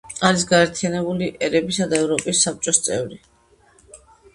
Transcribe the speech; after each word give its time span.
არის 0.27 0.45
გაერთიანებული 0.51 1.29
ერებისა 1.49 1.89
და 1.95 2.01
ევროპის 2.01 2.45
საბჭოს 2.49 2.85
წევრი. 2.91 3.25